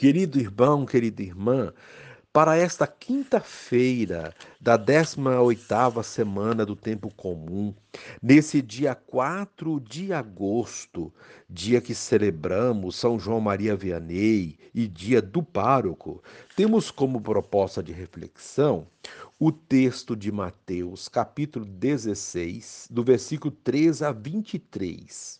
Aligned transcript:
Querido 0.00 0.40
irmão, 0.40 0.86
querida 0.86 1.22
irmã, 1.22 1.74
para 2.32 2.56
esta 2.56 2.86
quinta-feira 2.86 4.34
da 4.58 4.78
18ª 4.78 6.02
semana 6.02 6.64
do 6.64 6.74
tempo 6.74 7.14
comum, 7.14 7.74
nesse 8.22 8.62
dia 8.62 8.94
4 8.94 9.78
de 9.78 10.10
agosto, 10.10 11.12
dia 11.46 11.82
que 11.82 11.94
celebramos 11.94 12.96
São 12.96 13.18
João 13.18 13.42
Maria 13.42 13.76
Vianney 13.76 14.58
e 14.74 14.88
dia 14.88 15.20
do 15.20 15.42
pároco, 15.42 16.24
temos 16.56 16.90
como 16.90 17.20
proposta 17.20 17.82
de 17.82 17.92
reflexão 17.92 18.86
o 19.38 19.52
texto 19.52 20.16
de 20.16 20.32
Mateus, 20.32 21.08
capítulo 21.08 21.66
16, 21.66 22.88
do 22.90 23.04
versículo 23.04 23.54
3 23.62 24.00
a 24.00 24.12
23. 24.12 25.39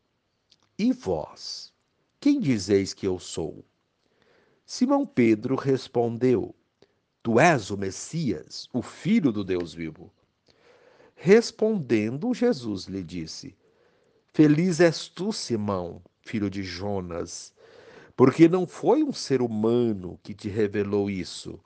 e 0.81 0.91
vós, 0.91 1.71
quem 2.19 2.39
dizeis 2.39 2.91
que 2.91 3.05
eu 3.05 3.19
sou? 3.19 3.63
Simão 4.65 5.05
Pedro 5.05 5.55
respondeu: 5.55 6.55
Tu 7.21 7.39
és 7.39 7.69
o 7.69 7.77
Messias, 7.77 8.67
o 8.73 8.81
Filho 8.81 9.31
do 9.31 9.43
Deus 9.43 9.75
vivo. 9.75 10.11
Respondendo, 11.13 12.33
Jesus 12.33 12.85
lhe 12.85 13.03
disse: 13.03 13.55
Feliz 14.33 14.79
és 14.79 15.07
tu, 15.07 15.31
Simão, 15.31 16.01
filho 16.23 16.49
de 16.49 16.63
Jonas, 16.63 17.53
porque 18.15 18.47
não 18.47 18.65
foi 18.65 19.03
um 19.03 19.13
ser 19.13 19.39
humano 19.39 20.19
que 20.23 20.33
te 20.33 20.49
revelou 20.49 21.11
isso, 21.11 21.59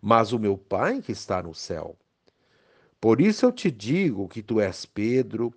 mas 0.00 0.32
o 0.32 0.38
meu 0.38 0.56
Pai 0.56 1.02
que 1.02 1.12
está 1.12 1.42
no 1.42 1.54
céu. 1.54 1.98
Por 2.98 3.20
isso 3.20 3.44
eu 3.44 3.52
te 3.52 3.70
digo 3.70 4.26
que 4.26 4.42
tu 4.42 4.58
és 4.58 4.86
Pedro, 4.86 5.52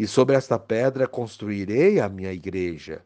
e 0.00 0.06
sobre 0.06 0.34
esta 0.34 0.58
pedra 0.58 1.06
construirei 1.06 2.00
a 2.00 2.08
minha 2.08 2.32
igreja, 2.32 3.04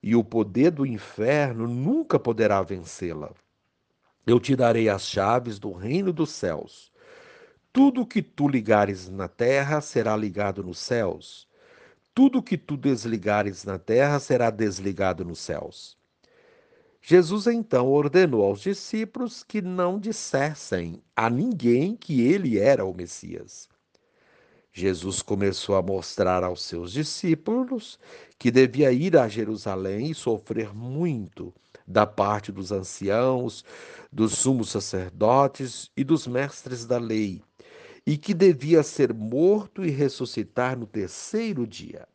e 0.00 0.14
o 0.14 0.22
poder 0.22 0.70
do 0.70 0.86
inferno 0.86 1.66
nunca 1.66 2.20
poderá 2.20 2.62
vencê-la. 2.62 3.32
Eu 4.24 4.38
te 4.38 4.54
darei 4.54 4.88
as 4.88 5.02
chaves 5.02 5.58
do 5.58 5.72
reino 5.72 6.12
dos 6.12 6.30
céus. 6.30 6.92
Tudo 7.72 8.06
que 8.06 8.22
tu 8.22 8.46
ligares 8.46 9.08
na 9.08 9.26
terra 9.26 9.80
será 9.80 10.16
ligado 10.16 10.62
nos 10.62 10.78
céus. 10.78 11.48
Tudo 12.14 12.40
que 12.40 12.56
tu 12.56 12.76
desligares 12.76 13.64
na 13.64 13.76
terra 13.76 14.20
será 14.20 14.50
desligado 14.50 15.24
nos 15.24 15.40
céus. 15.40 15.98
Jesus 17.02 17.48
então 17.48 17.88
ordenou 17.88 18.44
aos 18.44 18.60
discípulos 18.60 19.42
que 19.42 19.60
não 19.60 19.98
dissessem 19.98 21.02
a 21.16 21.28
ninguém 21.28 21.96
que 21.96 22.20
ele 22.20 22.56
era 22.56 22.84
o 22.84 22.94
Messias. 22.94 23.68
Jesus 24.72 25.20
começou 25.20 25.74
a 25.74 25.82
mostrar 25.82 26.44
aos 26.44 26.62
seus 26.62 26.92
discípulos 26.92 27.98
que 28.38 28.50
devia 28.50 28.92
ir 28.92 29.16
a 29.16 29.26
Jerusalém 29.26 30.10
e 30.10 30.14
sofrer 30.14 30.72
muito 30.72 31.52
da 31.86 32.06
parte 32.06 32.52
dos 32.52 32.70
anciãos, 32.70 33.64
dos 34.12 34.32
sumos 34.38 34.70
sacerdotes 34.70 35.90
e 35.96 36.04
dos 36.04 36.26
mestres 36.26 36.86
da 36.86 36.98
lei, 36.98 37.42
e 38.06 38.16
que 38.16 38.32
devia 38.32 38.82
ser 38.84 39.12
morto 39.12 39.84
e 39.84 39.90
ressuscitar 39.90 40.78
no 40.78 40.86
terceiro 40.86 41.66
dia. 41.66 42.06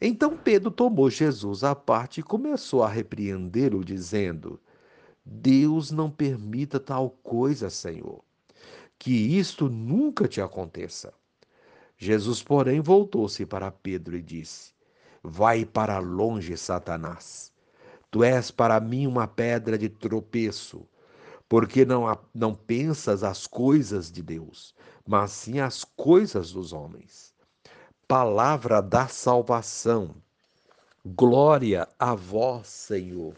Então 0.00 0.36
Pedro 0.36 0.70
tomou 0.70 1.10
Jesus 1.10 1.62
à 1.62 1.74
parte 1.74 2.20
e 2.20 2.22
começou 2.22 2.82
a 2.82 2.88
repreendê-lo, 2.88 3.84
dizendo: 3.84 4.58
Deus 5.24 5.90
não 5.90 6.10
permita 6.10 6.80
tal 6.80 7.10
coisa, 7.10 7.68
Senhor, 7.68 8.24
que 8.98 9.12
isto 9.12 9.68
nunca 9.68 10.26
te 10.26 10.40
aconteça. 10.40 11.12
Jesus, 11.96 12.42
porém, 12.42 12.80
voltou-se 12.80 13.46
para 13.46 13.70
Pedro 13.70 14.16
e 14.16 14.22
disse: 14.22 14.72
Vai 15.22 15.64
para 15.64 15.98
longe, 15.98 16.56
Satanás. 16.56 17.52
Tu 18.10 18.22
és 18.22 18.50
para 18.50 18.78
mim 18.78 19.06
uma 19.06 19.26
pedra 19.26 19.76
de 19.76 19.88
tropeço, 19.88 20.86
porque 21.48 21.84
não, 21.84 22.18
não 22.34 22.54
pensas 22.54 23.24
as 23.24 23.46
coisas 23.46 24.10
de 24.10 24.22
Deus, 24.22 24.74
mas 25.06 25.32
sim 25.32 25.60
as 25.60 25.82
coisas 25.82 26.52
dos 26.52 26.72
homens. 26.72 27.34
Palavra 28.06 28.80
da 28.80 29.08
salvação. 29.08 30.14
Glória 31.04 31.88
a 31.98 32.14
vós, 32.14 32.68
Senhor. 32.68 33.34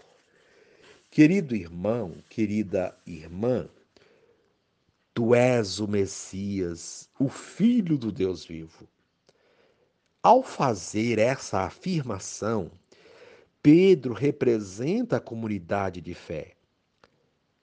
Querido 1.11 1.57
irmão, 1.57 2.13
querida 2.29 2.95
irmã, 3.07 3.69
Tu 5.17 5.35
és 5.35 5.81
o 5.81 5.89
Messias, 5.89 7.09
o 7.19 7.27
Filho 7.27 7.97
do 7.97 8.13
Deus 8.13 8.45
vivo. 8.45 8.87
Ao 10.23 10.43
fazer 10.43 11.19
essa 11.19 11.61
afirmação, 11.61 12.71
Pedro 13.63 14.13
representa 14.13 15.17
a 15.17 15.21
comunidade 15.21 16.03
de 16.03 16.13
fé. 16.13 16.53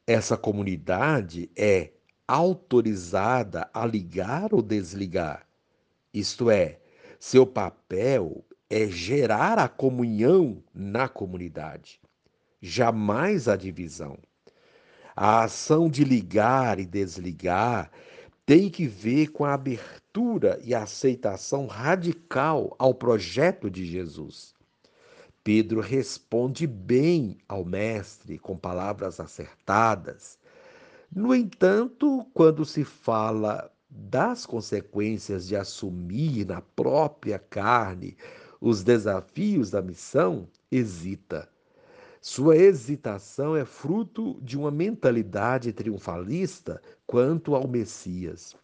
Essa 0.08 0.36
comunidade 0.36 1.48
é 1.56 1.92
autorizada 2.28 3.70
a 3.72 3.86
ligar 3.86 4.52
ou 4.52 4.64
desligar. 4.64 5.48
Isto 6.12 6.50
é, 6.50 6.80
seu 7.20 7.46
papel 7.46 8.44
é 8.68 8.88
gerar 8.88 9.60
a 9.60 9.70
comunhão 9.70 10.64
na 10.74 11.08
comunidade, 11.08 12.02
jamais 12.60 13.48
a 13.48 13.56
divisão. 13.56 14.18
A 15.16 15.44
ação 15.44 15.90
de 15.90 16.04
ligar 16.04 16.80
e 16.80 16.86
desligar 16.86 17.92
tem 18.46 18.70
que 18.70 18.88
ver 18.88 19.28
com 19.28 19.46
a 19.46 19.54
abertura 19.54 20.60
e 20.64 20.74
aceitação 20.74 21.66
radical 21.68 22.76
ao 22.78 22.94
projeto 22.94 23.70
de 23.70 23.86
Jesus. 23.86 24.54
Pedro 25.44 25.82
responde 25.82 26.66
bem 26.66 27.38
ao 27.48 27.64
Mestre 27.64 28.40
com 28.40 28.58
palavras 28.58 29.20
acertadas. 29.20 30.38
No 31.14 31.36
entanto, 31.36 32.26
quando 32.34 32.66
se 32.66 32.84
fala 32.84 33.70
das 33.90 34.46
consequências 34.46 35.48
de 35.48 35.56
assumir 35.56 36.46
na 36.46 36.62
própria 36.62 37.38
carne 37.38 38.18
os 38.60 38.84
desafios 38.84 39.70
da 39.70 39.82
missão, 39.82 40.48
hesita. 40.72 41.53
Sua 42.26 42.56
hesitação 42.56 43.54
é 43.54 43.66
fruto 43.66 44.40
de 44.42 44.58
uma 44.58 44.72
mentalidade 44.72 45.74
triunfalista 45.74 46.82
quanto 47.06 47.54
ao 47.54 47.68
Messias. 47.68 48.56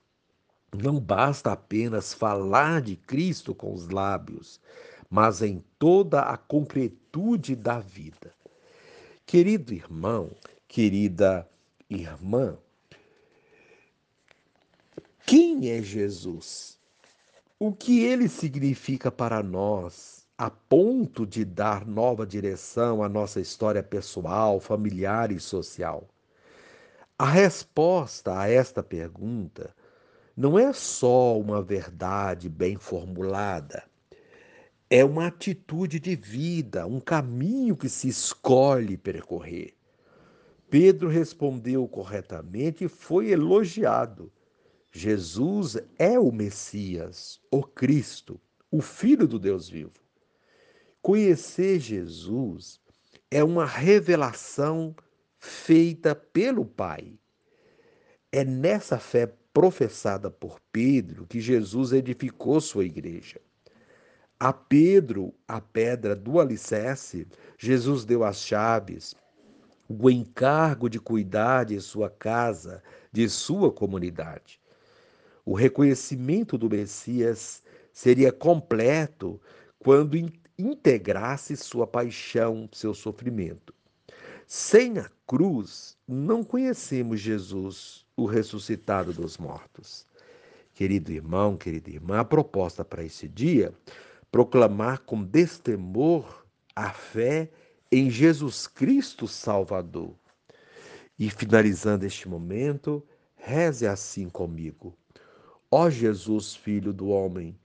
Não 0.82 0.98
basta 0.98 1.52
apenas 1.52 2.14
falar 2.14 2.82
de 2.82 2.96
Cristo 2.96 3.54
com 3.54 3.74
os 3.74 3.90
lábios, 3.90 4.62
mas 5.10 5.42
em 5.42 5.62
toda 5.78 6.22
a 6.22 6.38
concretude 6.38 7.54
da 7.54 7.82
vida. 7.82 8.34
Querido 9.26 9.74
irmão, 9.74 10.32
querida 10.66 11.46
irmã, 11.90 12.58
quem 15.26 15.70
é 15.70 15.82
Jesus? 15.82 16.80
O 17.60 17.74
que 17.74 18.06
ele 18.06 18.30
significa 18.30 19.12
para 19.12 19.44
nós? 19.44 20.19
A 20.40 20.50
ponto 20.50 21.28
de 21.28 21.44
dar 21.44 21.86
nova 21.86 22.26
direção 22.26 23.04
à 23.04 23.10
nossa 23.10 23.42
história 23.42 23.84
pessoal, 23.84 24.58
familiar 24.58 25.34
e 25.34 25.40
social? 25.40 26.08
A 27.18 27.26
resposta 27.26 28.40
a 28.40 28.48
esta 28.48 28.82
pergunta 28.82 29.76
não 30.38 30.58
é 30.58 30.72
só 30.72 31.38
uma 31.38 31.62
verdade 31.62 32.48
bem 32.48 32.78
formulada, 32.78 33.84
é 34.90 35.04
uma 35.04 35.28
atitude 35.28 36.00
de 36.00 36.16
vida, 36.16 36.88
um 36.88 37.02
caminho 37.02 37.76
que 37.76 37.90
se 37.90 38.08
escolhe 38.08 38.96
percorrer. 38.96 39.74
Pedro 40.70 41.10
respondeu 41.10 41.86
corretamente 41.86 42.86
e 42.86 42.88
foi 42.88 43.32
elogiado. 43.32 44.32
Jesus 44.90 45.76
é 45.98 46.18
o 46.18 46.32
Messias, 46.32 47.42
o 47.52 47.62
Cristo, 47.62 48.40
o 48.72 48.82
Filho 48.82 49.28
do 49.28 49.38
Deus 49.38 49.68
vivo. 49.68 49.92
Conhecer 51.02 51.80
Jesus 51.80 52.80
é 53.32 53.44
uma 53.44 53.66
revelação 53.66 54.96
feita 55.40 56.14
pelo 56.14 56.66
Pai. 56.66 57.18
É 58.32 58.44
nessa 58.44 59.00
fé 59.00 59.34
professada 59.54 60.30
por 60.30 60.60
Pedro 60.72 61.26
que 61.26 61.40
Jesus 61.40 61.94
edificou 61.94 62.60
sua 62.60 62.86
igreja. 62.86 63.40
A 64.40 64.54
Pedro, 64.54 65.34
a 65.48 65.60
pedra 65.60 66.16
do 66.16 66.40
alicerce, 66.40 67.28
Jesus 67.58 68.06
deu 68.06 68.24
as 68.24 68.38
chaves, 68.38 69.16
o 69.88 70.10
encargo 70.10 70.90
de 70.90 71.00
cuidar 71.00 71.66
de 71.66 71.80
sua 71.82 72.10
casa, 72.10 72.82
de 73.12 73.28
sua 73.28 73.72
comunidade. 73.72 74.60
O 75.44 75.54
reconhecimento 75.54 76.58
do 76.58 76.70
Messias 76.70 77.64
seria 77.92 78.32
completo 78.32 79.42
quando 79.80 80.16
integrasse 80.60 81.56
sua 81.56 81.88
paixão, 81.88 82.70
seu 82.72 82.94
sofrimento. 82.94 83.74
Sem 84.46 85.00
a 85.00 85.10
cruz, 85.26 85.98
não 86.08 86.44
conhecemos 86.44 87.20
Jesus, 87.20 88.06
o 88.18 88.26
ressuscitado 88.26 89.14
dos 89.14 89.38
mortos. 89.38 90.06
Querido 90.74 91.12
irmão, 91.12 91.56
querida 91.56 91.90
irmã, 91.90 92.20
a 92.20 92.26
proposta 92.26 92.84
para 92.84 93.04
esse 93.04 93.28
dia 93.28 93.74
proclamar 94.32 95.00
com 95.00 95.24
destemor 95.24 96.46
a 96.76 96.92
fé 96.92 97.50
em 97.92 98.10
Jesus 98.10 98.68
Cristo 98.68 99.28
Salvador. 99.28 100.14
E 101.18 101.30
finalizando 101.30 102.06
este 102.06 102.30
momento, 102.30 103.06
reze 103.36 103.86
assim 103.86 104.30
comigo. 104.30 104.96
Ó 105.72 105.90
Jesus, 105.90 106.56
filho 106.56 106.94
do 106.94 107.10
homem, 107.10 107.58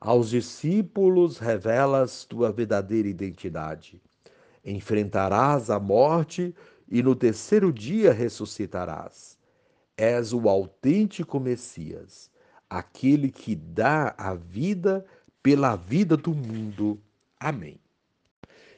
aos 0.00 0.30
discípulos 0.30 1.36
revelas 1.38 2.24
tua 2.24 2.50
verdadeira 2.50 3.06
identidade. 3.06 4.00
Enfrentarás 4.64 5.68
a 5.68 5.78
morte 5.78 6.54
e 6.88 7.02
no 7.02 7.14
terceiro 7.14 7.70
dia 7.70 8.12
ressuscitarás. 8.12 9.38
És 9.96 10.32
o 10.32 10.48
autêntico 10.48 11.38
Messias, 11.38 12.30
aquele 12.68 13.30
que 13.30 13.54
dá 13.54 14.14
a 14.16 14.34
vida 14.34 15.04
pela 15.42 15.76
vida 15.76 16.16
do 16.16 16.34
mundo. 16.34 16.98
Amém. 17.38 17.78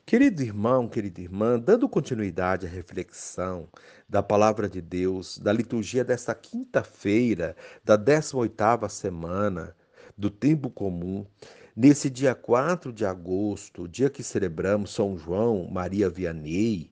Querido 0.04 0.42
irmão, 0.42 0.88
querida 0.88 1.20
irmã, 1.20 1.60
dando 1.60 1.88
continuidade 1.88 2.66
à 2.66 2.68
reflexão 2.68 3.68
da 4.08 4.20
palavra 4.20 4.68
de 4.68 4.80
Deus, 4.80 5.38
da 5.38 5.52
liturgia 5.52 6.04
desta 6.04 6.34
quinta-feira, 6.34 7.54
da 7.84 7.96
18ª 7.96 8.88
semana 8.88 9.76
do 10.16 10.30
tempo 10.30 10.70
comum, 10.70 11.26
nesse 11.74 12.10
dia 12.10 12.34
4 12.34 12.92
de 12.92 13.04
agosto, 13.04 13.88
dia 13.88 14.10
que 14.10 14.22
celebramos 14.22 14.92
São 14.92 15.16
João 15.16 15.68
Maria 15.70 16.08
Vianney, 16.08 16.90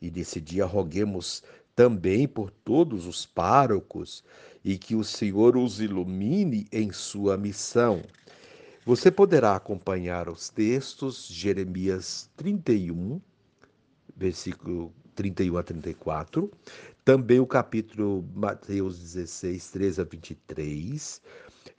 e 0.00 0.10
nesse 0.10 0.40
dia 0.40 0.64
roguemos 0.64 1.42
também 1.74 2.26
por 2.26 2.50
todos 2.50 3.06
os 3.06 3.24
párocos 3.26 4.24
e 4.64 4.76
que 4.76 4.94
o 4.94 5.04
Senhor 5.04 5.56
os 5.56 5.80
ilumine 5.80 6.66
em 6.72 6.92
sua 6.92 7.36
missão. 7.36 8.02
Você 8.84 9.10
poderá 9.10 9.56
acompanhar 9.56 10.28
os 10.28 10.48
textos, 10.48 11.26
Jeremias 11.28 12.30
31, 12.36 13.20
versículo 14.16 14.92
31 15.14 15.56
a 15.58 15.62
34, 15.62 16.50
também 17.04 17.40
o 17.40 17.46
capítulo 17.46 18.24
Mateus 18.34 18.98
16, 18.98 19.70
13 19.70 20.00
a 20.00 20.04
23, 20.04 21.22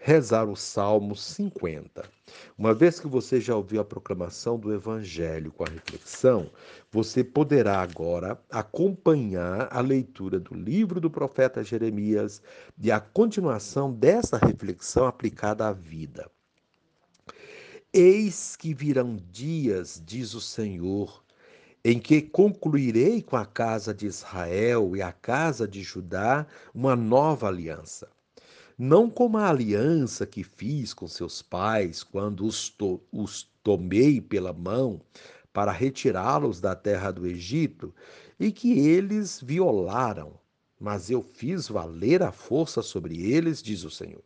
rezar 0.03 0.49
o 0.49 0.55
Salmo 0.55 1.15
50. 1.15 2.03
Uma 2.57 2.73
vez 2.73 2.99
que 2.99 3.07
você 3.07 3.39
já 3.39 3.55
ouviu 3.55 3.79
a 3.79 3.85
proclamação 3.85 4.57
do 4.57 4.73
Evangelho 4.73 5.51
com 5.51 5.63
a 5.63 5.69
reflexão, 5.69 6.49
você 6.91 7.23
poderá 7.23 7.79
agora 7.81 8.41
acompanhar 8.49 9.67
a 9.71 9.79
leitura 9.79 10.39
do 10.39 10.55
livro 10.55 10.99
do 10.99 11.09
profeta 11.09 11.63
Jeremias 11.63 12.41
e 12.81 12.91
a 12.91 12.99
continuação 12.99 13.93
dessa 13.93 14.39
reflexão 14.39 15.05
aplicada 15.05 15.67
à 15.67 15.71
vida. 15.71 16.31
Eis 17.93 18.55
que 18.55 18.73
virão 18.73 19.17
dias, 19.29 20.01
diz 20.03 20.33
o 20.33 20.41
Senhor, 20.41 21.23
em 21.85 21.99
que 21.99 22.23
concluirei 22.23 23.21
com 23.21 23.35
a 23.35 23.45
casa 23.45 23.93
de 23.93 24.07
Israel 24.07 24.95
e 24.95 25.01
a 25.03 25.11
casa 25.11 25.67
de 25.67 25.83
Judá 25.83 26.47
uma 26.73 26.95
nova 26.95 27.47
aliança. 27.47 28.09
Não 28.83 29.11
como 29.11 29.37
a 29.37 29.47
aliança 29.47 30.25
que 30.25 30.43
fiz 30.43 30.91
com 30.91 31.07
seus 31.07 31.39
pais 31.39 32.01
quando 32.01 32.43
os, 32.43 32.67
to 32.67 32.99
os 33.11 33.47
tomei 33.61 34.19
pela 34.19 34.51
mão 34.51 34.99
para 35.53 35.71
retirá-los 35.71 36.59
da 36.59 36.75
terra 36.75 37.11
do 37.11 37.27
Egito 37.27 37.93
e 38.39 38.51
que 38.51 38.79
eles 38.79 39.39
violaram, 39.39 40.33
mas 40.79 41.11
eu 41.11 41.21
fiz 41.21 41.67
valer 41.67 42.23
a 42.23 42.31
força 42.31 42.81
sobre 42.81 43.21
eles, 43.21 43.61
diz 43.61 43.83
o 43.83 43.91
Senhor. 43.91 44.23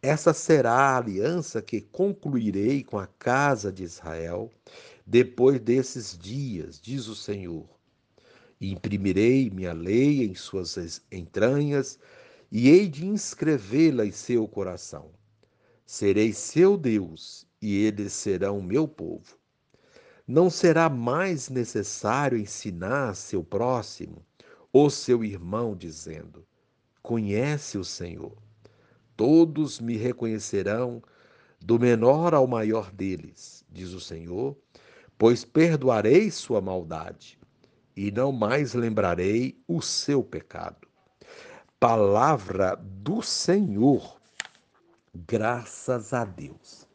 Essa 0.00 0.32
será 0.32 0.72
a 0.72 0.96
aliança 0.96 1.60
que 1.60 1.82
concluirei 1.82 2.82
com 2.82 2.98
a 2.98 3.06
casa 3.06 3.70
de 3.70 3.82
Israel 3.82 4.50
depois 5.06 5.60
desses 5.60 6.16
dias, 6.16 6.80
diz 6.80 7.06
o 7.06 7.14
Senhor. 7.14 7.68
imprimirei 8.58 9.50
minha 9.50 9.74
lei 9.74 10.24
em 10.24 10.34
suas 10.34 11.02
entranhas 11.12 11.98
e 12.50 12.68
hei 12.68 12.88
de 12.88 13.06
inscrevê-la 13.06 14.06
em 14.06 14.12
seu 14.12 14.46
coração. 14.46 15.10
Serei 15.84 16.32
seu 16.32 16.76
Deus 16.76 17.46
e 17.60 17.76
eles 17.84 18.12
serão 18.12 18.60
meu 18.60 18.86
povo. 18.88 19.38
Não 20.26 20.50
será 20.50 20.88
mais 20.88 21.48
necessário 21.48 22.38
ensinar 22.38 23.14
seu 23.14 23.44
próximo 23.44 24.24
ou 24.72 24.90
seu 24.90 25.24
irmão, 25.24 25.76
dizendo: 25.76 26.46
Conhece 27.02 27.78
o 27.78 27.84
Senhor 27.84 28.36
Todos 29.16 29.80
me 29.80 29.96
reconhecerão, 29.96 31.02
do 31.58 31.80
menor 31.80 32.34
ao 32.34 32.46
maior 32.46 32.92
deles, 32.92 33.64
diz 33.70 33.92
o 33.92 34.00
Senhor, 34.00 34.54
pois 35.16 35.42
perdoarei 35.42 36.30
sua 36.30 36.60
maldade 36.60 37.38
e 37.96 38.12
não 38.12 38.30
mais 38.30 38.74
lembrarei 38.74 39.58
o 39.66 39.80
seu 39.80 40.22
pecado. 40.22 40.85
Palavra 41.78 42.74
do 42.74 43.20
Senhor, 43.20 44.18
graças 45.14 46.14
a 46.14 46.24
Deus. 46.24 46.88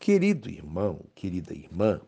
Querido 0.00 0.50
irmão, 0.50 1.02
querida 1.14 1.54
irmã, 1.54 2.00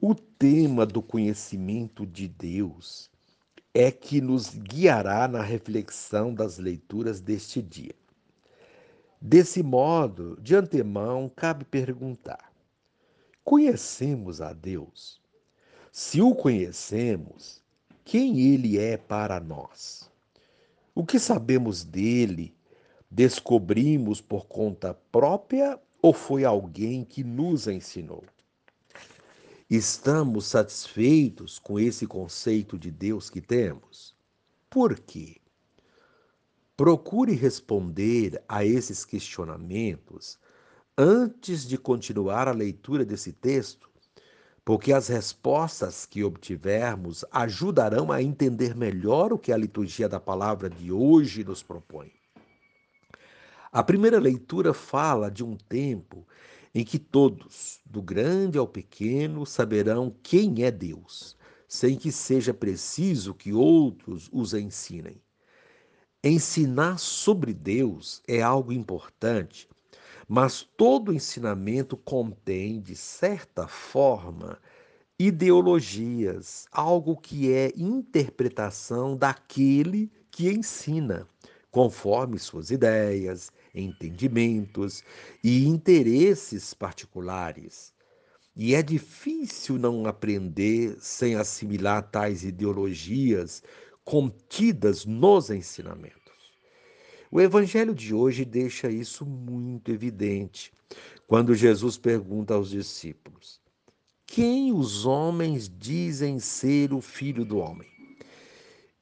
o 0.00 0.12
tema 0.12 0.84
do 0.84 1.00
conhecimento 1.00 2.04
de 2.04 2.26
Deus 2.26 3.08
é 3.72 3.92
que 3.92 4.20
nos 4.20 4.56
guiará 4.56 5.28
na 5.28 5.40
reflexão 5.40 6.34
das 6.34 6.58
leituras 6.58 7.20
deste 7.20 7.62
dia. 7.62 7.94
Desse 9.20 9.62
modo, 9.62 10.36
de 10.42 10.56
antemão, 10.56 11.30
cabe 11.36 11.64
perguntar: 11.64 12.52
conhecemos 13.44 14.40
a 14.40 14.52
Deus? 14.52 15.20
Se 15.92 16.20
o 16.20 16.34
conhecemos, 16.34 17.62
quem 18.04 18.40
ele 18.40 18.76
é 18.76 18.96
para 18.96 19.38
nós? 19.38 20.10
O 20.98 21.04
que 21.04 21.18
sabemos 21.18 21.84
dele 21.84 22.56
descobrimos 23.10 24.22
por 24.22 24.46
conta 24.46 24.94
própria 25.12 25.78
ou 26.00 26.14
foi 26.14 26.42
alguém 26.42 27.04
que 27.04 27.22
nos 27.22 27.66
ensinou? 27.66 28.24
Estamos 29.68 30.46
satisfeitos 30.46 31.58
com 31.58 31.78
esse 31.78 32.06
conceito 32.06 32.78
de 32.78 32.90
Deus 32.90 33.28
que 33.28 33.42
temos? 33.42 34.16
Por 34.70 34.98
quê? 34.98 35.36
Procure 36.74 37.34
responder 37.34 38.42
a 38.48 38.64
esses 38.64 39.04
questionamentos 39.04 40.38
antes 40.96 41.68
de 41.68 41.76
continuar 41.76 42.48
a 42.48 42.52
leitura 42.52 43.04
desse 43.04 43.34
texto, 43.34 43.85
porque 44.66 44.92
as 44.92 45.06
respostas 45.06 46.04
que 46.04 46.24
obtivermos 46.24 47.24
ajudarão 47.30 48.10
a 48.10 48.20
entender 48.20 48.74
melhor 48.74 49.32
o 49.32 49.38
que 49.38 49.52
a 49.52 49.56
liturgia 49.56 50.08
da 50.08 50.18
palavra 50.18 50.68
de 50.68 50.90
hoje 50.90 51.44
nos 51.44 51.62
propõe. 51.62 52.10
A 53.70 53.80
primeira 53.80 54.18
leitura 54.18 54.74
fala 54.74 55.30
de 55.30 55.44
um 55.44 55.56
tempo 55.56 56.26
em 56.74 56.84
que 56.84 56.98
todos, 56.98 57.78
do 57.86 58.02
grande 58.02 58.58
ao 58.58 58.66
pequeno, 58.66 59.46
saberão 59.46 60.12
quem 60.20 60.64
é 60.64 60.70
Deus, 60.72 61.36
sem 61.68 61.96
que 61.96 62.10
seja 62.10 62.52
preciso 62.52 63.34
que 63.34 63.52
outros 63.52 64.28
os 64.32 64.52
ensinem. 64.52 65.22
Ensinar 66.24 66.98
sobre 66.98 67.54
Deus 67.54 68.20
é 68.26 68.42
algo 68.42 68.72
importante, 68.72 69.68
mas 70.28 70.62
todo 70.62 71.12
ensinamento 71.12 71.96
contém, 71.96 72.80
de 72.80 72.96
certa 72.96 73.68
forma, 73.68 74.58
ideologias, 75.18 76.66
algo 76.72 77.16
que 77.16 77.52
é 77.52 77.72
interpretação 77.76 79.16
daquele 79.16 80.10
que 80.30 80.50
ensina, 80.50 81.26
conforme 81.70 82.38
suas 82.38 82.70
ideias, 82.70 83.50
entendimentos 83.74 85.02
e 85.44 85.66
interesses 85.66 86.74
particulares. 86.74 87.94
E 88.56 88.74
é 88.74 88.82
difícil 88.82 89.78
não 89.78 90.06
aprender 90.06 90.96
sem 90.98 91.34
assimilar 91.36 92.10
tais 92.10 92.42
ideologias 92.42 93.62
contidas 94.04 95.04
nos 95.04 95.50
ensinamentos. 95.50 96.25
O 97.36 97.40
evangelho 97.42 97.94
de 97.94 98.14
hoje 98.14 98.46
deixa 98.46 98.88
isso 98.88 99.26
muito 99.26 99.90
evidente 99.92 100.72
quando 101.26 101.54
Jesus 101.54 101.98
pergunta 101.98 102.54
aos 102.54 102.70
discípulos: 102.70 103.60
Quem 104.24 104.72
os 104.72 105.04
homens 105.04 105.68
dizem 105.68 106.38
ser 106.38 106.94
o 106.94 107.00
filho 107.02 107.44
do 107.44 107.58
homem? 107.58 107.90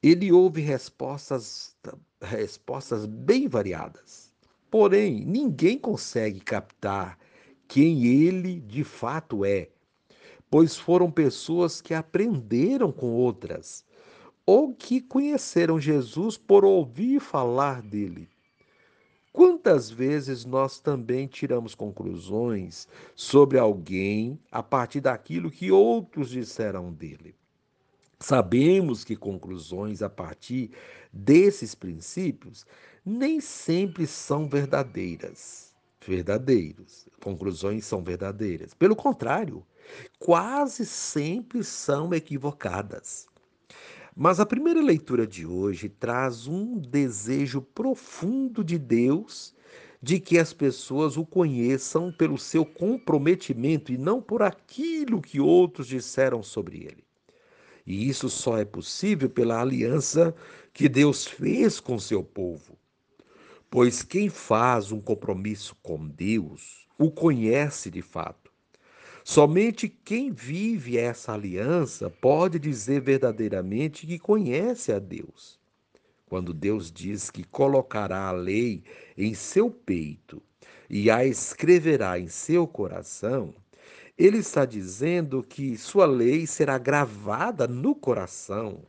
Ele 0.03 0.33
ouve 0.33 0.59
respostas, 0.59 1.77
respostas 2.21 3.05
bem 3.05 3.47
variadas. 3.47 4.33
Porém, 4.69 5.23
ninguém 5.23 5.79
consegue 5.79 6.41
captar 6.41 7.17
quem 7.69 8.05
ele 8.05 8.59
de 8.59 8.83
fato 8.83 9.45
é, 9.45 9.69
pois 10.49 10.75
foram 10.75 11.09
pessoas 11.09 11.79
que 11.79 11.93
aprenderam 11.93 12.91
com 12.91 13.13
outras 13.13 13.84
ou 14.45 14.73
que 14.73 15.01
conheceram 15.01 15.79
Jesus 15.79 16.37
por 16.37 16.63
ouvir 16.63 17.19
falar 17.19 17.81
dele. 17.81 18.29
Quantas 19.33 19.89
vezes 19.89 20.45
nós 20.45 20.79
também 20.79 21.27
tiramos 21.27 21.75
conclusões 21.75 22.87
sobre 23.15 23.57
alguém 23.57 24.39
a 24.49 24.63
partir 24.63 25.01
daquilo 25.01 25.51
que 25.51 25.71
outros 25.71 26.29
disseram 26.29 26.93
dele? 26.93 27.35
Sabemos 28.17 29.03
que 29.03 29.15
conclusões 29.15 30.01
a 30.01 30.09
partir 30.09 30.71
desses 31.11 31.75
princípios 31.75 32.65
nem 33.05 33.41
sempre 33.41 34.07
são 34.07 34.47
verdadeiras. 34.47 35.75
Verdadeiros. 36.07 37.07
Conclusões 37.21 37.85
são 37.85 38.01
verdadeiras. 38.01 38.73
Pelo 38.73 38.95
contrário, 38.95 39.65
quase 40.17 40.85
sempre 40.85 41.63
são 41.63 42.13
equivocadas. 42.13 43.27
Mas 44.17 44.39
a 44.39 44.45
primeira 44.45 44.81
leitura 44.81 45.27
de 45.27 45.45
hoje 45.45 45.89
traz 45.89 46.47
um 46.47 46.77
desejo 46.79 47.61
profundo 47.61 48.63
de 48.63 48.77
Deus 48.77 49.53
de 50.01 50.21
que 50.21 50.37
as 50.39 50.53
pessoas 50.53 51.17
o 51.17 51.25
conheçam 51.25 52.13
pelo 52.13 52.37
seu 52.37 52.65
comprometimento 52.65 53.91
e 53.91 53.97
não 53.97 54.21
por 54.21 54.41
aquilo 54.41 55.21
que 55.21 55.41
outros 55.41 55.87
disseram 55.87 56.41
sobre 56.41 56.77
ele. 56.77 57.03
E 57.85 58.07
isso 58.07 58.29
só 58.29 58.57
é 58.57 58.63
possível 58.63 59.29
pela 59.29 59.59
aliança 59.59 60.33
que 60.73 60.87
Deus 60.87 61.25
fez 61.25 61.81
com 61.81 61.99
seu 61.99 62.23
povo. 62.23 62.77
Pois 63.69 64.01
quem 64.01 64.29
faz 64.29 64.93
um 64.93 65.01
compromisso 65.01 65.75
com 65.83 66.07
Deus 66.07 66.87
o 66.97 67.11
conhece 67.11 67.91
de 67.91 68.01
fato. 68.01 68.44
Somente 69.27 69.89
quem 69.89 70.31
vive 70.31 70.99
essa 70.99 71.33
aliança 71.33 72.11
pode 72.11 72.59
dizer 72.59 73.01
verdadeiramente 73.01 74.05
que 74.05 74.19
conhece 74.19 74.91
a 74.91 74.99
Deus. 74.99 75.59
Quando 76.27 76.53
Deus 76.53 76.91
diz 76.91 77.31
que 77.31 77.43
colocará 77.43 78.27
a 78.27 78.31
lei 78.31 78.83
em 79.17 79.33
seu 79.33 79.71
peito 79.71 80.43
e 80.87 81.09
a 81.09 81.25
escreverá 81.25 82.19
em 82.19 82.27
seu 82.27 82.67
coração, 82.67 83.55
ele 84.15 84.37
está 84.37 84.63
dizendo 84.63 85.41
que 85.41 85.75
sua 85.75 86.05
lei 86.05 86.45
será 86.45 86.77
gravada 86.77 87.67
no 87.67 87.95
coração, 87.95 88.83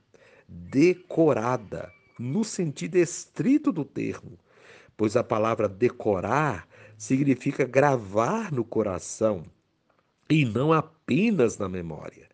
decorada, 0.47 1.91
no 2.19 2.45
sentido 2.45 2.97
estrito 2.97 3.73
do 3.73 3.87
termo, 3.87 4.39
pois 4.99 5.17
a 5.17 5.25
palavra 5.25 5.67
decorar 5.67 6.69
significa 6.99 7.65
gravar 7.65 8.53
no 8.53 8.63
coração 8.63 9.43
e 10.29 10.45
não 10.45 10.73
apenas 10.73 11.59
na 11.59 11.69
memória. 11.69 12.27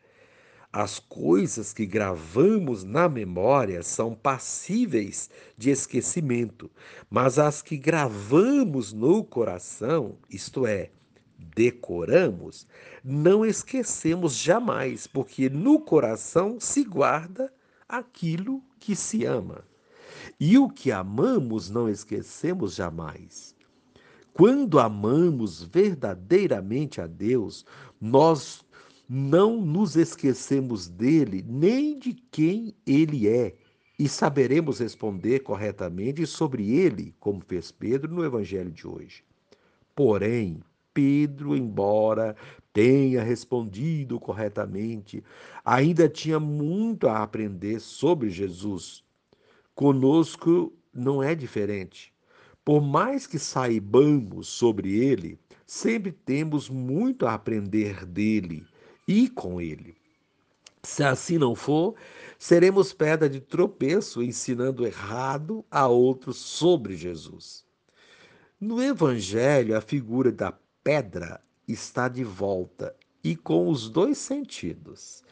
As 0.73 0.99
coisas 0.99 1.75
que 1.75 1.85
gravamos 1.85 2.83
na 2.83 3.07
memória 3.07 3.83
são 3.83 4.15
passíveis 4.15 5.29
de 5.57 5.69
esquecimento, 5.71 6.71
mas 7.11 7.39
as 7.39 7.61
que 7.61 7.77
gravamos 7.77 8.91
no 8.91 9.23
coração, 9.23 10.17
isto 10.31 10.67
é, 10.67 10.91
decoramos, 11.55 12.67
não 13.05 13.45
esquecemos 13.45 14.35
jamais, 14.35 15.07
porque 15.07 15.51
no 15.51 15.79
coração 15.79 16.59
se 16.59 16.85
guarda 16.85 17.53
aquilo 17.87 18.63
que 18.81 18.97
se 18.97 19.27
ama. 19.27 19.65
E 20.41 20.57
o 20.57 20.71
que 20.71 20.91
amamos 20.91 21.69
não 21.69 21.89
esquecemos 21.89 22.75
jamais. 22.75 23.52
Quando 24.33 24.79
amamos 24.79 25.63
verdadeiramente 25.63 27.01
a 27.01 27.07
Deus, 27.07 27.67
nós 28.01 28.65
não 29.09 29.61
nos 29.61 29.95
esquecemos 29.95 30.89
dele 30.89 31.45
nem 31.47 31.99
de 31.99 32.15
quem 32.15 32.75
ele 32.87 33.29
é 33.29 33.55
e 33.99 34.09
saberemos 34.09 34.79
responder 34.79 35.41
corretamente 35.41 36.27
sobre 36.27 36.71
ele, 36.71 37.15
como 37.21 37.43
fez 37.47 37.71
Pedro 37.71 38.13
no 38.13 38.25
evangelho 38.25 38.71
de 38.71 38.87
hoje. 38.87 39.23
Porém, 39.95 40.63
Pedro, 40.95 41.55
embora 41.55 42.35
tenha 42.73 43.23
respondido 43.23 44.19
corretamente, 44.19 45.23
ainda 45.63 46.09
tinha 46.09 46.41
muito 46.41 47.07
a 47.07 47.23
aprender 47.23 47.81
sobre 47.81 48.31
Jesus. 48.31 49.05
Conosco 49.75 50.73
não 50.93 51.23
é 51.23 51.35
diferente. 51.35 52.12
Por 52.65 52.81
mais 52.81 53.27
que 53.27 53.39
saibamos 53.39 54.49
sobre 54.49 54.97
ele, 54.97 55.39
sempre 55.67 56.13
temos 56.13 56.69
muito 56.69 57.27
a 57.27 57.35
aprender 57.35 58.07
dele 58.07 58.65
e 59.07 59.29
com 59.29 59.61
ele. 59.61 59.97
Se 60.83 61.03
assim 61.03 61.39
não 61.39 61.55
for, 61.55 61.95
seremos 62.39 62.93
pedra 62.93 63.29
de 63.29 63.41
tropeço 63.41 64.23
ensinando 64.23 64.87
errado 64.87 65.65
a 65.71 65.87
outros 65.87 66.37
sobre 66.39 66.97
Jesus. 66.97 67.65
No 68.61 68.83
Evangelho, 68.83 69.77
a 69.77 69.81
figura 69.81 70.31
da 70.31 70.53
pedra 70.83 71.41
está 71.67 72.09
de 72.09 72.25
volta 72.25 72.95
e 73.23 73.37
com 73.37 73.69
os 73.69 73.89
dois 73.89 74.19
sentidos: 74.19 75.23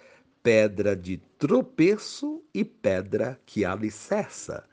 pedra 0.43 0.97
de 0.97 1.19
tropeço 1.39 2.43
e 2.55 2.65
pedra 2.65 3.41
que 3.45 3.65
alicerça. 3.65 4.65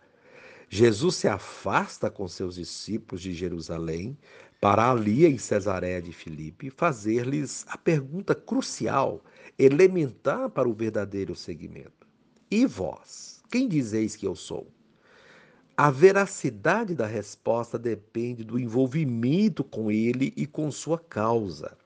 Jesus 0.70 1.16
se 1.16 1.28
afasta 1.28 2.10
com 2.10 2.28
seus 2.28 2.56
discípulos 2.56 3.22
de 3.22 3.34
Jerusalém 3.34 4.18
para 4.60 4.92
ali 4.92 5.26
em 5.26 5.38
Cesareia 5.38 6.02
de 6.02 6.12
Filipe 6.12 6.70
fazer-lhes 6.70 7.66
a 7.70 7.78
pergunta 7.78 8.36
crucial, 8.36 9.24
elementar 9.58 10.50
para 10.50 10.68
o 10.68 10.74
verdadeiro 10.74 11.36
seguimento. 11.36 12.08
E 12.50 12.66
vós, 12.66 13.42
quem 13.50 13.68
dizeis 13.68 14.16
que 14.16 14.26
eu 14.26 14.36
sou? 14.36 14.68
A 15.76 15.92
veracidade 15.92 16.96
da 16.96 17.06
resposta 17.06 17.78
depende 17.78 18.44
do 18.44 18.60
envolvimento 18.60 19.64
com 19.64 19.92
ele 19.92 20.34
e 20.36 20.48
com 20.48 20.72
sua 20.72 20.98
causa. 20.98 21.78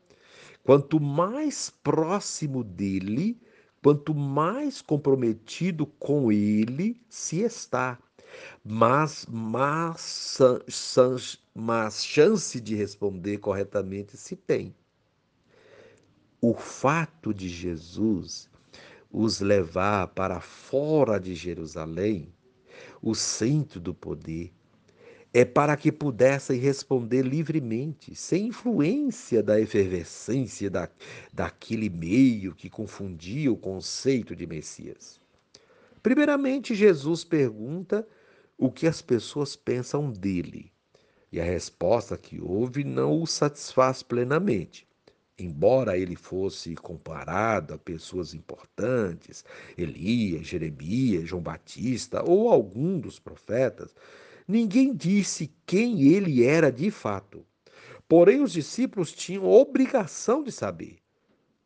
Quanto 0.64 1.00
mais 1.00 1.70
próximo 1.84 2.64
dele, 2.64 3.38
quanto 3.84 4.16
mais 4.16 4.82
comprometido 4.82 5.86
com 5.86 6.32
ele 6.32 7.02
se 7.10 7.42
está, 7.42 8.00
mas, 8.64 9.26
mas, 9.30 10.38
mas 11.54 12.06
chance 12.06 12.60
de 12.60 12.76
responder 12.76 13.38
corretamente 13.38 14.18
se 14.18 14.36
tem. 14.36 14.76
O 16.40 16.54
fato 16.54 17.34
de 17.34 17.48
Jesus 17.48 18.50
os 19.12 19.42
levar 19.42 20.08
para 20.08 20.40
fora 20.40 21.20
de 21.20 21.36
Jerusalém, 21.36 22.34
o 23.02 23.14
centro 23.14 23.80
do 23.80 23.94
poder, 23.94 24.52
é 25.34 25.46
para 25.46 25.78
que 25.78 25.92
pudessem 25.92 26.60
responder 26.60 27.22
livremente, 27.22 28.16
sem 28.16 28.48
influência 28.48 29.42
da 29.42 29.60
efervescência 29.60 30.70
da, 30.70 30.90
daquele 31.32 31.90
meio 31.90 32.54
que 32.54 32.70
confundia 32.70 33.52
o 33.52 33.58
conceito 33.58 34.36
de 34.36 34.46
Messias. 34.46 35.20
Primeiramente, 36.04 36.76
Jesus 36.76 37.24
pergunta 37.24 38.06
o 38.62 38.72
que 38.72 38.86
as 38.86 39.02
pessoas 39.02 39.56
pensam 39.56 40.12
dele. 40.12 40.72
E 41.32 41.42
a 41.42 41.44
resposta 41.44 42.16
que 42.16 42.40
houve 42.40 42.84
não 42.84 43.20
o 43.20 43.26
satisfaz 43.26 44.04
plenamente. 44.04 44.88
Embora 45.36 45.98
ele 45.98 46.16
fosse 46.16 46.76
comparado 46.76 47.74
a 47.74 47.78
pessoas 47.80 48.36
importantes, 48.36 49.44
Elias, 49.76 50.46
Jeremias, 50.46 51.28
João 51.28 51.42
Batista 51.42 52.24
ou 52.24 52.52
algum 52.52 53.00
dos 53.00 53.18
profetas, 53.18 53.96
ninguém 54.48 54.94
disse 54.94 55.52
quem 55.66 56.04
ele 56.04 56.44
era 56.44 56.72
de 56.72 56.92
fato. 56.92 57.44
Porém, 58.08 58.44
os 58.44 58.52
discípulos 58.52 59.12
tinham 59.12 59.50
obrigação 59.50 60.44
de 60.44 60.52
saber. 60.52 60.98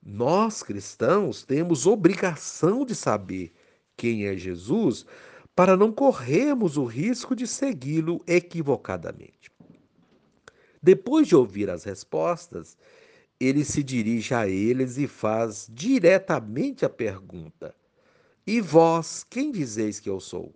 Nós, 0.02 0.64
cristãos, 0.64 1.44
temos 1.44 1.86
obrigação 1.86 2.86
de 2.86 2.96
saber 2.96 3.52
quem 3.98 4.28
é 4.28 4.38
Jesus, 4.38 5.06
para 5.56 5.78
não 5.78 5.92
corrermos 5.92 6.78
o 6.78 6.84
risco 6.84 7.36
de 7.36 7.48
segui-lo 7.48 8.22
equivocadamente. 8.28 9.52
Depois 10.82 11.28
de 11.28 11.36
ouvir 11.36 11.70
as 11.70 11.84
respostas, 11.84 12.78
ele 13.40 13.64
se 13.64 13.84
dirige 13.84 14.34
a 14.34 14.48
eles 14.48 14.98
e 14.98 15.08
faz 15.08 15.68
diretamente 15.72 16.86
a 16.86 16.90
pergunta: 16.90 17.74
E 18.46 18.62
vós, 18.62 19.24
quem 19.24 19.52
dizeis 19.52 20.00
que 20.00 20.10
eu 20.10 20.20
sou? 20.20 20.54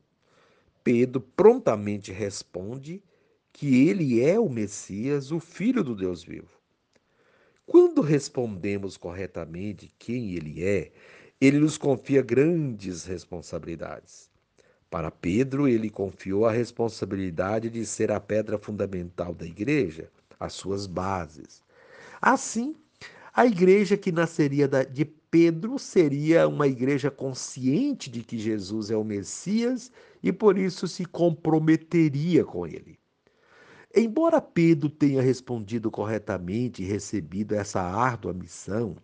Pedro 0.84 1.22
prontamente 1.22 2.12
responde 2.12 3.02
que 3.52 3.88
ele 3.88 4.22
é 4.22 4.40
o 4.40 4.50
Messias, 4.50 5.32
o 5.32 5.40
Filho 5.40 5.84
do 5.84 5.96
Deus 5.96 6.24
vivo. 6.24 6.60
Quando 7.66 8.02
respondemos 8.02 8.98
corretamente 8.98 9.94
quem 10.00 10.34
Ele 10.34 10.64
é, 10.64 10.92
Ele 11.40 11.60
nos 11.60 11.78
confia 11.78 12.20
grandes 12.20 13.06
responsabilidades. 13.06 14.29
Para 14.90 15.12
Pedro, 15.12 15.68
ele 15.68 15.90
confiou 15.90 16.48
a 16.48 16.52
responsabilidade 16.52 17.70
de 17.70 17.86
ser 17.86 18.12
a 18.12 18.20
pedra 18.20 18.58
fundamental 18.58 19.36
da 19.36 19.46
igreja, 19.46 20.10
as 20.40 20.54
suas 20.54 20.88
bases. 20.88 21.62
Assim, 22.20 22.76
a 23.34 23.46
igreja 23.46 23.96
que 23.96 24.12
nasceria 24.12 24.68
de 24.68 25.06
Pedro 25.06 25.78
seria 25.78 26.48
uma 26.48 26.68
igreja 26.68 27.12
consciente 27.12 28.10
de 28.10 28.24
que 28.24 28.38
Jesus 28.38 28.90
é 28.90 28.98
o 28.98 29.04
Messias 29.04 29.92
e 30.24 30.32
por 30.32 30.58
isso 30.58 30.88
se 30.88 31.06
comprometeria 31.06 32.44
com 32.44 32.66
ele. 32.66 32.98
Embora 33.96 34.42
Pedro 34.42 34.90
tenha 34.90 35.22
respondido 35.22 35.92
corretamente 35.92 36.82
e 36.82 36.86
recebido 36.86 37.54
essa 37.54 37.82
árdua 37.82 38.34
missão, 38.34 38.96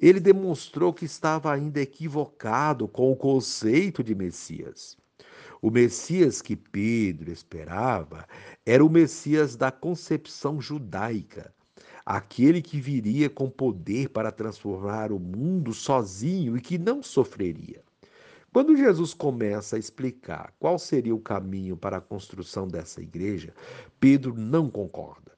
ele 0.00 0.18
demonstrou 0.18 0.92
que 0.92 1.04
estava 1.04 1.52
ainda 1.52 1.80
equivocado 1.80 2.88
com 2.88 3.12
o 3.12 3.16
conceito 3.16 4.02
de 4.02 4.16
Messias. 4.16 4.96
O 5.64 5.70
Messias 5.70 6.42
que 6.42 6.56
Pedro 6.56 7.30
esperava 7.30 8.26
era 8.66 8.84
o 8.84 8.90
Messias 8.90 9.54
da 9.54 9.70
concepção 9.70 10.60
judaica, 10.60 11.54
aquele 12.04 12.60
que 12.60 12.80
viria 12.80 13.30
com 13.30 13.48
poder 13.48 14.08
para 14.08 14.32
transformar 14.32 15.12
o 15.12 15.20
mundo 15.20 15.72
sozinho 15.72 16.56
e 16.56 16.60
que 16.60 16.78
não 16.78 17.00
sofreria. 17.00 17.80
Quando 18.52 18.76
Jesus 18.76 19.14
começa 19.14 19.76
a 19.76 19.78
explicar 19.78 20.52
qual 20.58 20.80
seria 20.80 21.14
o 21.14 21.20
caminho 21.20 21.76
para 21.76 21.98
a 21.98 22.00
construção 22.00 22.66
dessa 22.66 23.00
igreja, 23.00 23.54
Pedro 24.00 24.34
não 24.36 24.68
concorda. 24.68 25.30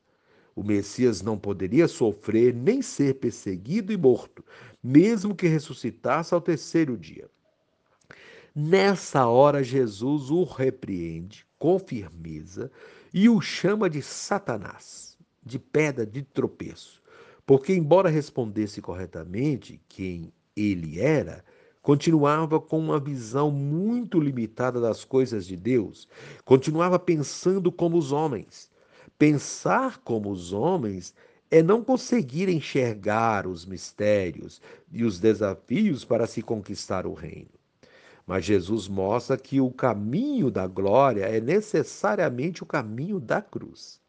O 0.57 0.65
Messias 0.65 1.21
não 1.21 1.37
poderia 1.37 1.87
sofrer 1.87 2.55
nem 2.55 2.81
ser 2.81 3.17
perseguido 3.17 3.93
e 3.93 3.97
morto, 3.99 4.43
mesmo 4.83 5.35
que 5.35 5.47
ressuscitasse 5.47 6.33
ao 6.33 6.41
terceiro 6.41 6.97
dia. 6.97 7.29
Nessa 8.57 9.27
hora, 9.27 9.65
Jesus 9.65 10.31
o 10.31 10.45
repreende 10.45 11.45
com 11.59 11.77
firmeza 11.77 12.71
e 13.13 13.29
o 13.29 13.41
chama 13.41 13.91
de 13.91 14.01
Satanás, 14.01 15.19
de 15.45 15.59
pedra 15.59 16.07
de 16.07 16.23
tropeço. 16.23 17.03
Porque, 17.45 17.75
embora 17.75 18.09
respondesse 18.09 18.81
corretamente 18.81 19.81
quem 19.89 20.33
ele 20.57 21.01
era, 21.01 21.45
continuava 21.83 22.61
com 22.61 22.79
uma 22.79 23.01
visão 23.01 23.51
muito 23.51 24.21
limitada 24.21 24.81
das 24.81 25.05
coisas 25.05 25.47
de 25.47 25.57
Deus, 25.57 26.09
continuava 26.45 26.97
pensando 26.97 27.73
como 27.73 27.99
os 27.99 28.13
homens. 28.13 28.71
Pensar 29.19 29.99
como 29.99 30.31
os 30.31 30.53
homens 30.53 31.13
é 31.51 31.61
não 31.61 31.83
conseguir 31.83 32.49
enxergar 32.49 33.49
os 33.49 33.67
mistérios 33.67 34.63
e 34.93 35.03
os 35.03 35.19
desafios 35.19 36.05
para 36.05 36.25
se 36.29 36.41
conquistar 36.41 37.05
o 37.05 37.15
reino. 37.15 37.54
Mas 38.27 38.45
Jesus 38.45 38.89
mostra 38.89 39.37
que 39.37 39.61
o 39.61 39.71
caminho 39.71 40.51
da 40.51 40.67
glória 40.67 41.25
é 41.25 41.41
necessariamente 41.41 42.63
o 42.63 42.67
caminho 42.67 43.21
da 43.21 43.43
cruz. 43.43 44.01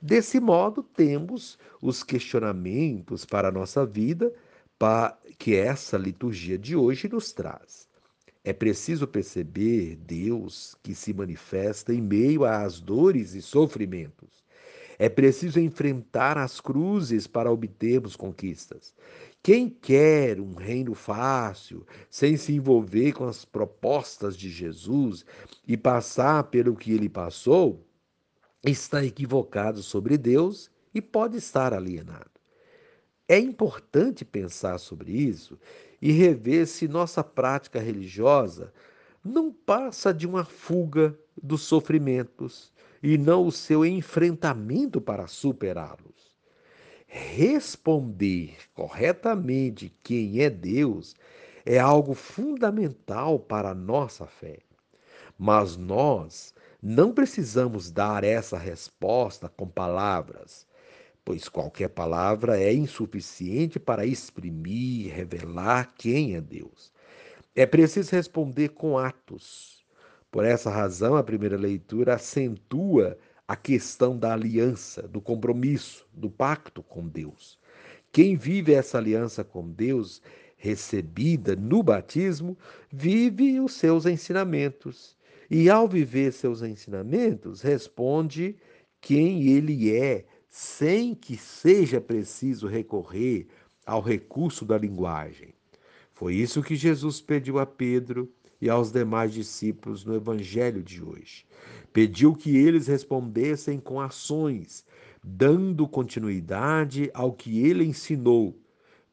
Desse 0.00 0.40
modo, 0.40 0.82
temos 0.82 1.58
os 1.80 2.02
questionamentos 2.02 3.24
para 3.24 3.48
a 3.48 3.52
nossa 3.52 3.84
vida 3.84 4.32
que 5.38 5.56
essa 5.56 5.96
liturgia 5.96 6.58
de 6.58 6.76
hoje 6.76 7.08
nos 7.08 7.32
traz. 7.32 7.88
É 8.42 8.52
preciso 8.52 9.06
perceber 9.06 9.96
Deus 9.96 10.76
que 10.82 10.94
se 10.94 11.14
manifesta 11.14 11.94
em 11.94 12.02
meio 12.02 12.44
às 12.44 12.80
dores 12.80 13.34
e 13.34 13.40
sofrimentos. 13.40 14.44
É 14.98 15.08
preciso 15.08 15.58
enfrentar 15.58 16.36
as 16.36 16.60
cruzes 16.60 17.26
para 17.26 17.50
obtermos 17.50 18.14
conquistas. 18.14 18.94
Quem 19.44 19.68
quer 19.68 20.40
um 20.40 20.54
reino 20.54 20.94
fácil, 20.94 21.86
sem 22.08 22.34
se 22.34 22.54
envolver 22.54 23.12
com 23.12 23.26
as 23.26 23.44
propostas 23.44 24.38
de 24.38 24.48
Jesus 24.48 25.22
e 25.68 25.76
passar 25.76 26.44
pelo 26.44 26.74
que 26.74 26.90
ele 26.90 27.10
passou, 27.10 27.86
está 28.64 29.04
equivocado 29.04 29.82
sobre 29.82 30.16
Deus 30.16 30.70
e 30.94 31.02
pode 31.02 31.36
estar 31.36 31.74
alienado. 31.74 32.30
É 33.28 33.38
importante 33.38 34.24
pensar 34.24 34.78
sobre 34.78 35.12
isso 35.12 35.58
e 36.00 36.10
rever 36.10 36.66
se 36.66 36.88
nossa 36.88 37.22
prática 37.22 37.78
religiosa 37.78 38.72
não 39.22 39.52
passa 39.52 40.14
de 40.14 40.26
uma 40.26 40.46
fuga 40.46 41.14
dos 41.36 41.60
sofrimentos 41.64 42.72
e 43.02 43.18
não 43.18 43.46
o 43.46 43.52
seu 43.52 43.84
enfrentamento 43.84 45.02
para 45.02 45.26
superá-los. 45.26 46.13
Responder 47.16 48.56
corretamente 48.74 49.96
quem 50.02 50.40
é 50.40 50.50
Deus 50.50 51.14
é 51.64 51.78
algo 51.78 52.12
fundamental 52.12 53.38
para 53.38 53.70
a 53.70 53.74
nossa 53.74 54.26
fé. 54.26 54.58
Mas 55.38 55.76
nós 55.76 56.52
não 56.82 57.12
precisamos 57.12 57.88
dar 57.88 58.24
essa 58.24 58.58
resposta 58.58 59.48
com 59.48 59.68
palavras, 59.68 60.66
pois 61.24 61.48
qualquer 61.48 61.90
palavra 61.90 62.60
é 62.60 62.74
insuficiente 62.74 63.78
para 63.78 64.04
exprimir, 64.04 65.14
revelar 65.14 65.94
quem 65.96 66.34
é 66.34 66.40
Deus. 66.40 66.92
É 67.54 67.64
preciso 67.64 68.10
responder 68.10 68.70
com 68.70 68.98
atos 68.98 69.74
por 70.34 70.44
essa 70.44 70.68
razão, 70.68 71.14
a 71.14 71.22
primeira 71.22 71.56
leitura 71.56 72.16
acentua 72.16 73.16
a 73.46 73.56
questão 73.56 74.18
da 74.18 74.32
aliança, 74.32 75.02
do 75.06 75.20
compromisso, 75.20 76.06
do 76.12 76.30
pacto 76.30 76.82
com 76.82 77.06
Deus. 77.06 77.58
Quem 78.10 78.36
vive 78.36 78.72
essa 78.72 78.98
aliança 78.98 79.44
com 79.44 79.68
Deus, 79.68 80.22
recebida 80.56 81.54
no 81.54 81.82
batismo, 81.82 82.56
vive 82.90 83.60
os 83.60 83.74
seus 83.74 84.06
ensinamentos. 84.06 85.16
E 85.50 85.68
ao 85.68 85.86
viver 85.86 86.32
seus 86.32 86.62
ensinamentos, 86.62 87.60
responde 87.60 88.56
quem 89.00 89.48
ele 89.48 89.94
é, 89.94 90.24
sem 90.48 91.14
que 91.14 91.36
seja 91.36 92.00
preciso 92.00 92.66
recorrer 92.66 93.46
ao 93.84 94.00
recurso 94.00 94.64
da 94.64 94.78
linguagem. 94.78 95.52
Foi 96.12 96.34
isso 96.34 96.62
que 96.62 96.76
Jesus 96.76 97.20
pediu 97.20 97.58
a 97.58 97.66
Pedro 97.66 98.32
e 98.64 98.70
aos 98.70 98.90
demais 98.90 99.30
discípulos 99.34 100.06
no 100.06 100.14
evangelho 100.14 100.82
de 100.82 101.04
hoje. 101.04 101.44
Pediu 101.92 102.34
que 102.34 102.56
eles 102.56 102.86
respondessem 102.86 103.78
com 103.78 104.00
ações, 104.00 104.86
dando 105.22 105.86
continuidade 105.86 107.10
ao 107.12 107.30
que 107.30 107.60
ele 107.62 107.84
ensinou, 107.84 108.58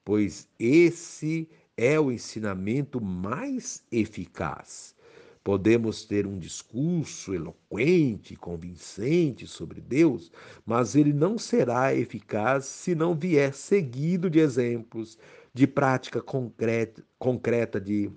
pois 0.06 0.48
esse 0.58 1.50
é 1.76 2.00
o 2.00 2.14
ensinamento 2.14 3.02
mais 3.02 3.84
eficaz. 3.92 4.96
Podemos 5.44 6.06
ter 6.06 6.26
um 6.26 6.40
discurso 6.40 7.34
eloquente, 7.34 8.38
convincente 8.38 9.46
sobre 9.46 9.82
Deus, 9.82 10.32
mas 10.66 10.96
ele 10.96 11.12
não 11.12 11.38
será 11.38 11.94
eficaz 11.94 12.64
se 12.68 12.96
não 12.96 13.14
vier 13.14 13.54
seguido 13.54 14.30
de 14.30 14.40
exemplos, 14.40 15.18
de 15.54 15.68
prática 15.68 16.22
concreta, 16.22 17.04
concreta 17.20 17.82
de 17.82 18.10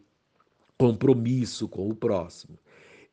compromisso 0.79 1.69
com 1.69 1.89
o 1.89 1.95
próximo. 1.95 2.59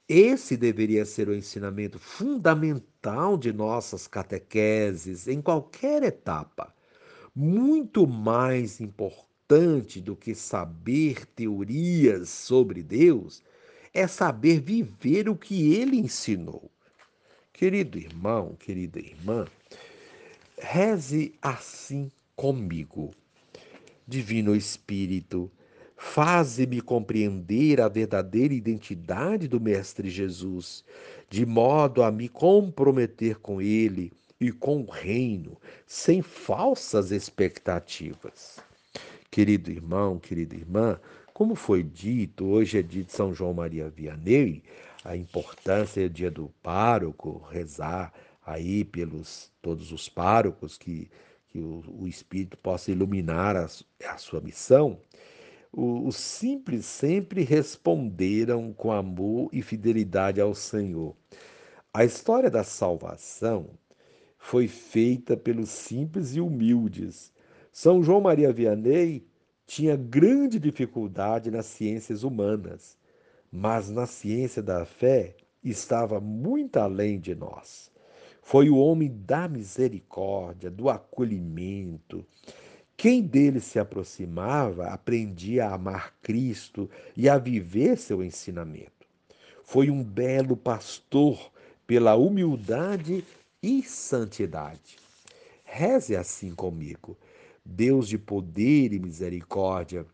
Esse 0.08 0.58
deveria 0.58 1.06
ser 1.06 1.30
o 1.30 1.36
ensinamento 1.36 1.98
fundamental 1.98 3.38
de 3.38 3.54
nossas 3.54 4.08
catequeses 4.08 5.28
em 5.28 5.42
qualquer 5.42 6.04
etapa. 6.04 6.74
Muito 7.34 8.06
mais 8.06 8.82
importante 8.82 10.02
do 10.02 10.16
que 10.16 10.36
saber 10.36 11.26
teorias 11.28 12.30
sobre 12.30 12.84
Deus 12.84 13.42
é 13.94 14.08
saber 14.08 14.60
viver 14.60 15.30
o 15.30 15.36
que 15.36 15.74
ele 15.74 15.98
ensinou. 15.98 16.70
Querido 17.54 17.98
irmão, 17.98 18.56
querida 18.56 19.00
irmã, 19.00 19.46
reze 20.58 21.34
assim 21.42 22.12
comigo. 22.36 23.12
Divino 24.08 24.56
Espírito, 24.56 25.50
Faze-me 26.04 26.82
compreender 26.82 27.80
a 27.80 27.88
verdadeira 27.88 28.56
identidade 28.56 29.48
do 29.48 29.62
Mestre 29.62 30.10
Jesus, 30.10 30.84
de 31.30 31.46
modo 31.46 32.02
a 32.02 32.12
me 32.12 32.28
comprometer 32.28 33.38
com 33.38 33.62
ele 33.62 34.12
e 34.40 34.52
com 34.52 34.82
o 34.82 34.90
reino, 34.90 35.56
sem 35.86 36.24
falsas 36.24 37.12
expectativas. 37.12 38.60
Querido 39.30 39.72
irmão, 39.72 40.18
querida 40.18 40.56
irmã, 40.56 41.00
como 41.34 41.54
foi 41.54 41.84
dito, 41.84 42.46
hoje 42.46 42.80
é 42.80 42.82
dia 42.82 43.04
de 43.04 43.12
São 43.14 43.32
João 43.34 43.54
Maria 43.54 43.88
Vianney, 43.88 44.64
a 45.06 45.16
importância 45.16 46.04
é 46.04 46.10
dia 46.10 46.32
do 46.32 46.52
pároco, 46.64 47.46
rezar 47.52 48.12
aí 48.46 48.84
pelos 48.84 49.52
todos 49.62 49.92
os 49.94 50.10
párocos, 50.10 50.80
que, 50.80 51.10
que 51.48 51.60
o, 51.60 51.84
o 51.88 52.08
Espírito 52.08 52.58
possa 52.58 52.92
iluminar 52.92 53.56
a, 53.56 53.70
a 54.10 54.18
sua 54.18 54.42
missão 54.42 55.00
os 55.74 56.18
simples 56.18 56.86
sempre 56.86 57.44
responderam 57.44 58.74
com 58.74 58.92
amor 58.92 59.50
e 59.54 59.62
fidelidade 59.62 60.42
ao 60.42 60.54
Senhor. 60.54 61.16
A 61.94 62.04
história 62.04 62.50
da 62.50 62.64
salvação 62.64 63.70
foi 64.38 64.68
feita 64.68 65.38
pelos 65.38 65.70
simples 65.70 66.36
e 66.36 66.42
humildes. 66.42 67.32
São 67.72 68.04
João 68.04 68.20
Maria 68.20 68.52
Vianney 68.52 69.26
tinha 69.66 69.96
grande 69.96 70.60
dificuldade 70.60 71.50
nas 71.50 71.68
ciências 71.68 72.24
humanas, 72.24 72.98
mas 73.50 73.90
na 73.90 74.06
ciência 74.06 74.62
da 74.62 74.84
fé 74.86 75.36
estava 75.64 76.20
muito 76.20 76.78
além 76.78 77.20
de 77.20 77.34
nós. 77.34 77.90
Foi 78.42 78.70
o 78.70 78.78
homem 78.78 79.10
da 79.26 79.48
misericórdia, 79.48 80.70
do 80.70 80.90
acolhimento. 80.90 82.26
Quem 83.02 83.24
dele 83.24 83.60
se 83.60 83.80
aproximava 83.80 84.90
aprendia 84.90 85.66
a 85.66 85.74
amar 85.74 86.14
Cristo 86.22 86.88
e 87.18 87.28
a 87.28 87.36
viver 87.36 87.98
seu 87.98 88.24
ensinamento. 88.24 89.08
Foi 89.64 89.90
um 89.90 90.04
belo 90.04 90.56
pastor 90.56 91.52
pela 91.88 92.16
humildade 92.16 93.26
e 93.60 93.82
santidade. 93.82 94.98
Reze 95.64 96.16
assim 96.16 96.54
comigo. 96.54 97.18
Deus 97.66 98.08
de 98.08 98.20
poder 98.20 98.94
e 98.94 99.00
misericórdia, 99.00 100.06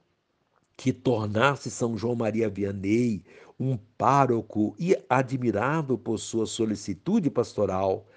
que 0.78 0.94
tornasse 0.94 1.70
São 1.70 1.98
João 1.98 2.16
Maria 2.16 2.48
Vianney 2.48 3.22
um 3.60 3.78
pároco 3.98 4.74
e 4.80 4.98
admirado 5.10 5.98
por 5.98 6.18
sua 6.20 6.46
solicitude 6.46 7.30
pastoral, 7.30 8.08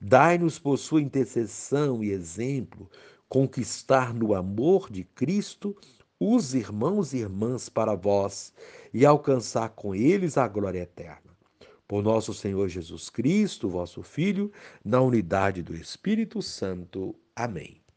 dai-nos 0.00 0.58
por 0.58 0.78
sua 0.78 1.00
intercessão 1.00 2.02
e 2.02 2.10
exemplo 2.10 2.90
conquistar 3.28 4.14
no 4.14 4.34
amor 4.34 4.90
de 4.90 5.04
Cristo 5.04 5.76
os 6.18 6.54
irmãos 6.54 7.12
e 7.12 7.18
irmãs 7.18 7.68
para 7.68 7.94
vós 7.94 8.52
e 8.92 9.04
alcançar 9.04 9.68
com 9.70 9.94
eles 9.94 10.38
a 10.38 10.48
glória 10.48 10.80
eterna. 10.80 11.36
Por 11.86 12.02
nosso 12.02 12.34
Senhor 12.34 12.68
Jesus 12.68 13.10
Cristo, 13.10 13.68
vosso 13.68 14.02
Filho, 14.02 14.50
na 14.84 15.00
unidade 15.00 15.62
do 15.62 15.74
Espírito 15.74 16.42
Santo. 16.42 17.14
Amém. 17.34 17.80